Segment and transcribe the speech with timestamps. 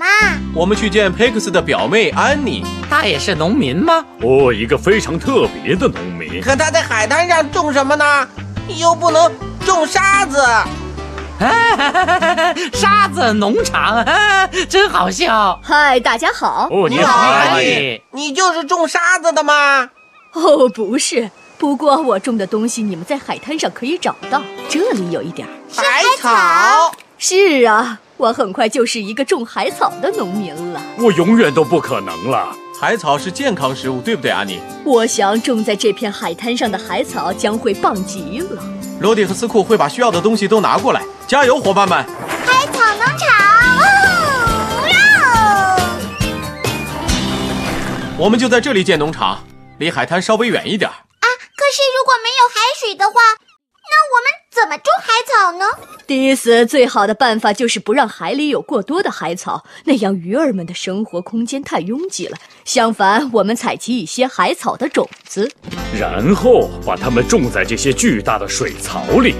[0.00, 0.40] 们干什么啊？
[0.54, 2.64] 我们去见佩克斯的表妹安妮。
[2.88, 4.04] 她也是农民吗？
[4.22, 6.40] 哦，一个非常特别的农民。
[6.40, 8.28] 可他在海滩上种什么呢？
[8.78, 9.30] 又不能
[9.64, 10.42] 种沙子。
[12.74, 14.04] 沙子农场，
[14.68, 15.58] 真好笑。
[15.62, 16.68] 嗨，大家好。
[16.70, 19.88] 哦，你好好，安妮你就是种沙子的吗？
[20.34, 25.50] 哦，不是，不过我种的东西你们在海滩上可以找到，这里有一点儿。
[25.74, 26.92] 海草。
[27.16, 30.82] 是啊，我很快就是一个种海草的农民了。
[30.98, 32.54] 我永远都不可能了。
[32.78, 34.60] 海草是健康食物，对不对，安妮？
[34.84, 38.62] 我想种在这片海滩上的海草将会棒极了。
[39.00, 41.02] 罗迪和斯库会把需要的东西都拿过来。
[41.26, 42.04] 加油，伙伴们！
[42.44, 43.26] 海草农场，
[43.78, 44.98] 哦哟！
[48.18, 49.38] 我们就在这里建农场，
[49.78, 50.90] 离海滩稍微远一点
[55.70, 55.86] 草呢？
[56.06, 62.36] 迪斯，最好的办法就是不让海里有过多的海草，那样鱼儿们的生活空间太拥挤了。
[62.64, 65.50] 相反，我们采集一些海草的种子。
[65.98, 69.34] 然后把它们种在这些巨大的水槽里。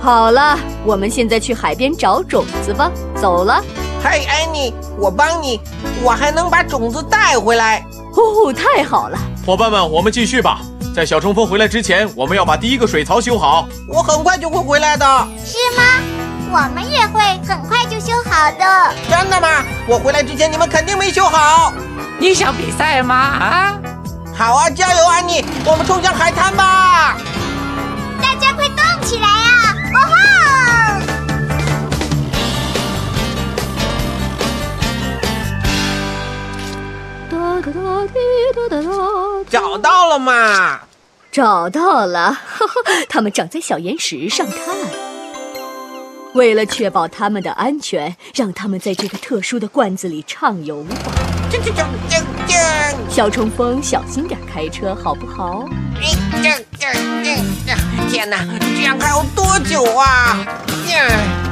[0.00, 2.90] 好了，我们现在去海边找种子吧。
[3.20, 3.62] 走了。
[4.02, 5.60] 嘿，安妮，我帮你，
[6.02, 7.84] 我还能把种子带回来。
[8.14, 9.18] 哦，太好了！
[9.44, 10.60] 伙伴们，我们继续吧。
[10.94, 13.66] 在小冲锋回来之前，我们要把第一个水槽修好。
[13.88, 15.04] 我很快就会回来的。
[15.44, 15.82] 是吗？
[16.52, 18.94] 我们也会很快就修好的。
[19.10, 19.48] 真的吗？
[19.88, 21.74] 我回来之前你们肯定没修好。
[22.20, 23.16] 你想比赛吗？
[23.16, 23.76] 啊！
[24.36, 25.44] 好啊，加油，安妮！
[25.66, 27.16] 我们冲向海滩吧！
[28.22, 29.74] 大家快动起来啊！
[29.94, 30.14] 哦吼！
[37.30, 38.14] 哒哒哒滴
[38.54, 39.03] 哒哒哒。
[39.54, 40.80] 找到了吗？
[41.30, 42.74] 找到了，呵呵，
[43.08, 44.44] 它们长在小岩石上。
[44.48, 44.58] 看，
[46.34, 50.96] 为了确保它们的安全，让它们在这个特殊的罐子里畅游吧。
[51.52, 52.56] 这这这这这
[53.08, 55.68] 小冲锋，小心点开车，好不好？
[56.42, 56.48] 这
[56.80, 56.92] 这
[57.22, 58.10] 这这！
[58.10, 60.36] 天哪，这样还要多久啊？
[60.66, 61.44] 嗯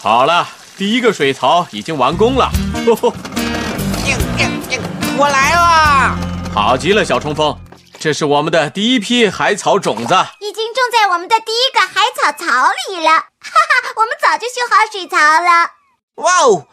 [0.00, 0.46] 好了，
[0.76, 2.52] 第一个水槽已经完工了。
[2.86, 3.27] 吼吼，这这这！
[5.18, 6.16] 我来了！
[6.54, 7.58] 好极了，小冲锋，
[7.98, 10.14] 这是我们的第一批海草种子。
[10.38, 15.70] 已经种在我们的第一个海草槽里了， 哈哈，我们早就修好水槽了。
[16.22, 16.66] 哇哦！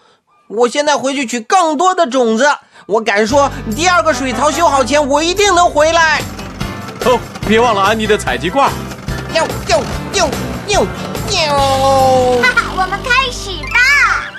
[0.47, 2.47] 我现在回去取更多的种子。
[2.85, 6.21] 我敢说，第二个水槽修好前，我一定能回来。
[7.05, 8.71] 哦，别忘了安妮的采集罐。
[9.33, 10.29] 呦呦呦
[10.67, 10.87] 呦
[11.31, 12.41] 呦！
[12.43, 14.29] 哈哈，我们开始吧。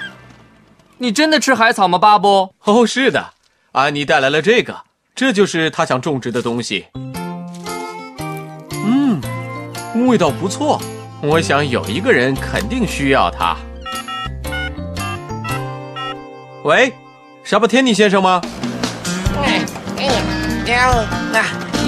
[0.99, 2.55] 你真的吃海草吗，巴布？
[2.63, 3.33] 哦，是的，
[3.77, 4.75] 安妮带来了这个，
[5.15, 6.87] 这就是她想种植的东西。
[8.73, 9.21] 嗯，
[10.09, 10.81] 味道不错，
[11.21, 13.55] 我想有一个人肯定需要它。
[16.65, 16.95] 喂，
[17.45, 18.41] 沙巴天尼先生吗？
[19.45, 19.61] 哎
[19.99, 20.05] 哎
[20.73, 20.89] 呀
[21.35, 21.45] 啊！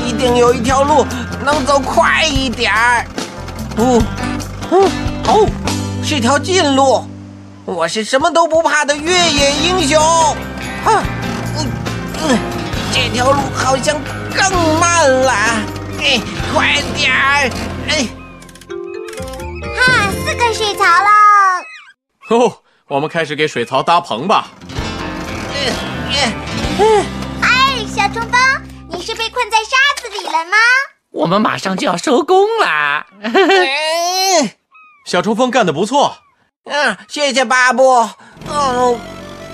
[0.06, 1.06] 一定有一条路
[1.42, 3.06] 能走快一点儿。
[3.78, 4.02] 哦，
[4.70, 4.90] 哦
[5.26, 5.48] 哦，
[6.04, 7.02] 是条近路。
[7.64, 9.98] 我是什么都不怕的越野英雄。
[10.84, 11.02] 啊，
[12.92, 13.96] 这条路好像
[14.34, 15.32] 更慢了。
[16.00, 16.20] 哎，
[16.54, 17.50] 快点儿！
[17.88, 18.06] 哎，
[19.76, 21.08] 哈，四个水槽了。
[22.30, 22.58] 哦，
[22.88, 24.48] 我们开始给水槽搭棚吧。
[25.54, 25.72] 嗯
[26.10, 26.32] 嗯
[26.78, 27.04] 嗯，
[27.42, 28.40] 哎，小冲锋，
[28.90, 30.56] 你是被困在沙子里了吗？
[31.10, 33.06] 我们马上就要收工啦。
[33.20, 34.50] 嗯
[35.06, 36.18] 小冲锋干得不错。
[36.64, 37.82] 嗯，谢谢巴布。
[38.46, 39.00] 哦，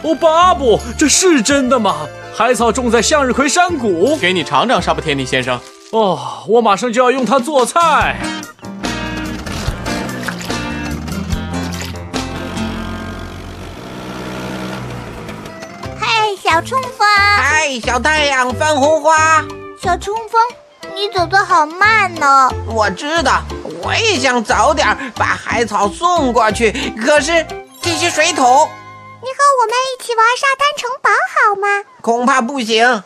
[0.03, 2.07] 哦，巴布，这是真的吗？
[2.37, 4.17] 海草种在向日葵山谷。
[4.17, 5.59] 给你尝尝，沙巴天尼先生。
[5.93, 8.17] 哦，我马上就要用它做菜。
[16.01, 19.45] 嘿，小冲锋，嗨，小太阳，番红花。
[19.81, 20.41] 小冲锋，
[20.93, 22.51] 你走的好慢呢。
[22.67, 23.43] 我知道，
[23.81, 27.47] 我也想早点把海草送过去，可是
[27.81, 28.69] 这些水桶
[29.25, 31.83] 你和我们一起玩沙滩城堡好吗？
[32.03, 33.03] 恐怕不行。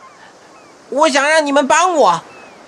[0.89, 2.21] 我想让你们帮我，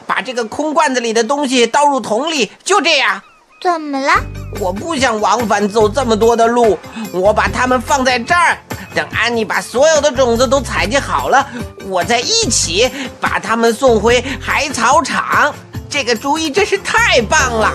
[0.07, 3.21] 把这个空罐子里的东西倒入桶里，就这样。
[3.61, 4.13] 怎么了？
[4.61, 6.79] 我不想往返走这么多的路，
[7.11, 8.57] 我把它们放在这儿，
[8.95, 11.45] 等安妮把所有的种子都采集好了，
[11.87, 12.89] 我再一起
[13.19, 15.53] 把它们送回海草场。
[15.89, 17.73] 这个主意真是太棒了！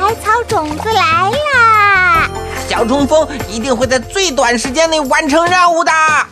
[0.00, 1.75] 海草种子来啦！
[2.68, 5.90] 小冲锋一定会在最短时间内完成任务的。
[5.92, 6.26] 啊，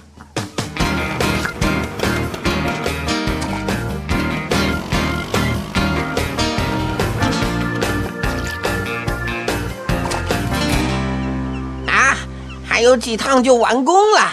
[12.69, 14.31] 还有几趟就完工了。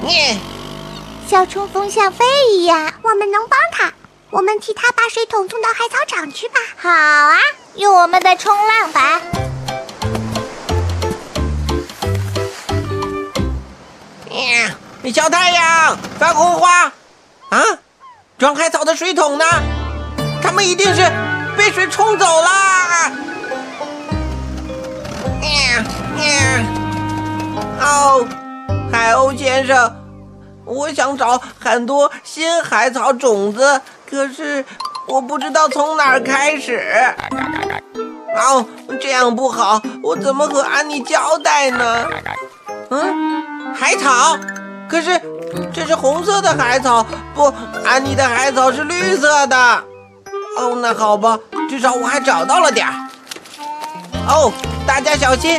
[0.00, 0.40] 你
[1.28, 3.92] 小冲锋像飞一样，我们能帮他。
[4.30, 6.54] 我们替他把水桶送到海草场去吧。
[6.76, 7.36] 好啊，
[7.74, 9.20] 用我们的冲浪板。
[15.10, 16.84] 小太阳，番红花，
[17.50, 17.60] 啊，
[18.38, 19.44] 装海草的水桶呢？
[20.42, 21.02] 他们一定是
[21.56, 22.48] 被水冲走了。
[27.80, 28.26] 哦，
[28.92, 29.92] 海鸥先生，
[30.64, 34.64] 我想找很多新海草种子，可是
[35.08, 36.80] 我不知道从哪儿开始。
[38.36, 38.64] 哦，
[39.00, 42.06] 这样不好，我怎么和安妮交代呢？
[42.90, 44.38] 嗯，海草，
[44.92, 45.18] 可是
[45.72, 47.02] 这是红色的海草，
[47.34, 47.50] 不，
[47.82, 49.56] 安妮的海草是绿色的。
[50.58, 52.92] 哦，那好吧，至少我还找到了点儿。
[54.28, 54.52] 哦，
[54.86, 55.58] 大家小心，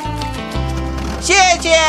[1.19, 1.79] 谢谢。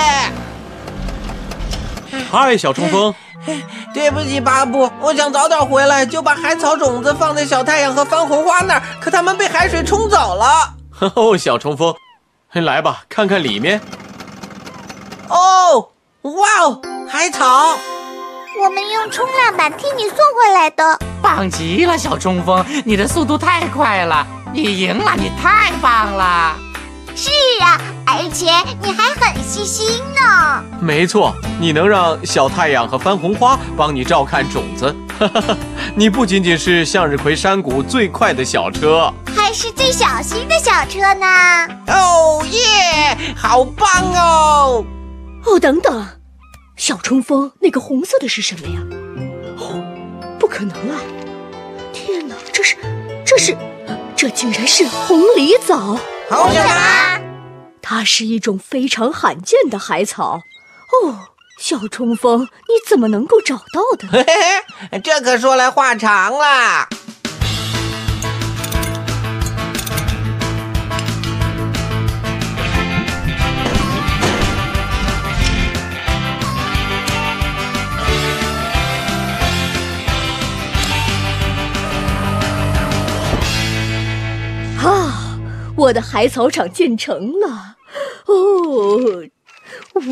[2.32, 3.14] 嗨，小冲锋，
[3.92, 10.72] 对不起，巴布，我想早点回来，就把海草种子放在小太阳和番红花那儿，可它们被海水冲走了。
[11.14, 11.94] 哦，小冲锋，
[12.54, 13.82] 来吧，看看里面。
[15.28, 15.90] 哦，
[16.22, 16.32] 哇
[16.64, 17.76] 哦，海草！
[18.62, 20.98] 我们用冲浪板替你送回来的。
[21.20, 26.56] 棒极了，小冲锋，你的速度太快了，你赢了，你太棒了！
[27.16, 27.30] 是
[27.60, 28.50] 啊，而且
[28.82, 30.62] 你还很细心呢。
[30.80, 34.94] 没错，你能让小太阳和番红花帮你照看种子。
[35.18, 35.56] 哈哈哈，
[35.94, 41.26] 你不仅仅是向日葵山谷最快的小车，还是最小心的小车呢。
[41.88, 44.84] 哦耶，好棒哦！
[45.44, 46.04] 哦，等等，
[46.76, 48.80] 小冲锋，那个红色的是什么呀？
[49.58, 49.80] 哦，
[50.40, 51.00] 不可能啊！
[51.92, 52.76] 天哪，这是，
[53.24, 53.56] 这是，
[54.16, 55.96] 这竟然是红狸藻！
[56.28, 57.20] 红什么？
[57.80, 60.42] 它是一种非常罕见的海草。
[61.04, 61.28] 哦，
[61.58, 64.08] 小冲锋，你怎么能够找到的？
[64.08, 66.88] 嘿嘿嘿，这可说来话长了。
[85.84, 87.76] 我的海草场建成了！
[88.26, 89.24] 哦，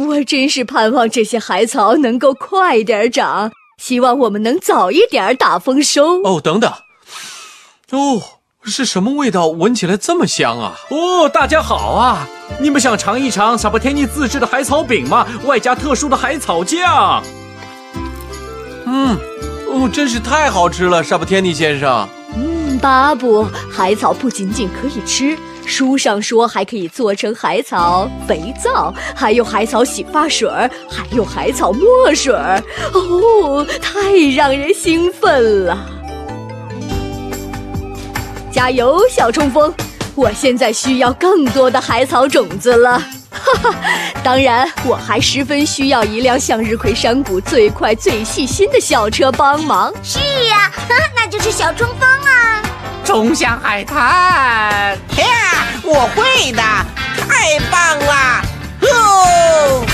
[0.06, 6.22] 我真是盼望这些海草能够快点长，希望我们能早一点打丰收。
[6.24, 6.70] 哦，等等，
[7.90, 8.22] 哦，
[8.64, 9.46] 是什么味道？
[9.48, 10.76] 闻起来这么香啊！
[10.90, 12.28] 哦，大家好啊！
[12.60, 15.26] 你们想尝一尝萨巴天尼自制的海草饼吗？
[15.46, 17.22] 外加特殊的海草酱。
[18.84, 19.16] 嗯，
[19.70, 22.06] 哦，真是太好吃了，萨布天尼先生。
[22.36, 25.36] 嗯，巴布，海草不仅仅可以吃，
[25.66, 32.62] 书上说还可以做成海草肥皂，还有海草洗发水儿，还有海草墨水儿。
[32.92, 35.78] 哦，太让人兴奋了！
[38.50, 39.72] 加油，小冲锋！
[40.14, 42.98] 我现在需要更多的海草种子了。
[43.30, 43.74] 哈哈，
[44.22, 49.90] 当然，我还十分需要一辆向日葵山谷最快最细心的小车帮忙。
[50.02, 50.70] 是呀、
[51.16, 52.62] 那就是小冲锋啊！
[53.04, 54.96] 冲向海滩！
[55.94, 56.62] 我会的，
[57.28, 58.42] 太棒了，
[58.80, 59.91] 吼！